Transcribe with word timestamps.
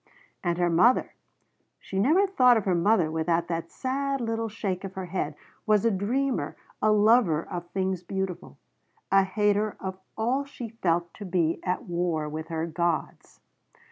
And 0.43 0.57
her 0.57 0.71
mother 0.71 1.13
she 1.79 1.99
never 1.99 2.25
thought 2.25 2.57
of 2.57 2.65
her 2.65 2.73
mother 2.73 3.11
without 3.11 3.47
that 3.49 3.69
sad 3.69 4.19
little 4.19 4.49
shake 4.49 4.83
of 4.83 4.95
her 4.95 5.05
head 5.05 5.35
was 5.67 5.85
a 5.85 5.91
dreamer, 5.91 6.55
a 6.81 6.91
lover 6.91 7.47
of 7.47 7.67
things 7.69 8.01
beautiful, 8.01 8.57
a 9.11 9.21
hater 9.21 9.77
of 9.79 9.99
all 10.17 10.43
she 10.43 10.69
felt 10.69 11.13
to 11.13 11.25
be 11.25 11.59
at 11.63 11.83
war 11.85 12.27
with 12.27 12.47
her 12.47 12.65
gods. 12.65 13.41